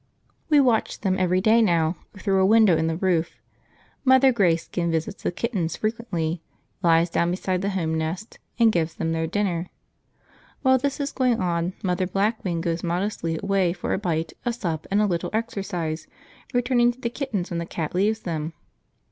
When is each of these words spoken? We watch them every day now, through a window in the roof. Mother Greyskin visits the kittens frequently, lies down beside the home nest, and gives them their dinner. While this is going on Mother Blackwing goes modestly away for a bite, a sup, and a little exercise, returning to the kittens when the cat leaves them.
We 0.49 0.59
watch 0.59 1.01
them 1.01 1.19
every 1.19 1.41
day 1.41 1.61
now, 1.61 1.95
through 2.17 2.41
a 2.41 2.45
window 2.47 2.75
in 2.75 2.87
the 2.87 2.97
roof. 2.97 3.35
Mother 4.03 4.33
Greyskin 4.33 4.89
visits 4.89 5.21
the 5.21 5.31
kittens 5.31 5.75
frequently, 5.75 6.41
lies 6.81 7.11
down 7.11 7.29
beside 7.29 7.61
the 7.61 7.69
home 7.69 7.93
nest, 7.99 8.39
and 8.57 8.71
gives 8.71 8.95
them 8.95 9.11
their 9.11 9.27
dinner. 9.27 9.69
While 10.63 10.79
this 10.79 10.99
is 10.99 11.11
going 11.11 11.39
on 11.39 11.73
Mother 11.83 12.07
Blackwing 12.07 12.61
goes 12.61 12.81
modestly 12.81 13.37
away 13.43 13.73
for 13.73 13.93
a 13.93 13.99
bite, 13.99 14.33
a 14.43 14.51
sup, 14.51 14.87
and 14.89 15.03
a 15.03 15.05
little 15.05 15.29
exercise, 15.33 16.07
returning 16.51 16.91
to 16.93 16.99
the 16.99 17.11
kittens 17.11 17.51
when 17.51 17.59
the 17.59 17.67
cat 17.67 17.93
leaves 17.93 18.21
them. 18.21 18.53